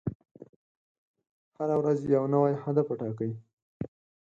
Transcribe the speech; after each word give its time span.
هره 1.57 1.75
ورځ 1.81 1.99
یو 2.15 2.23
نوی 2.33 2.53
هدف 2.63 2.87
ټاکئ. 2.99 3.31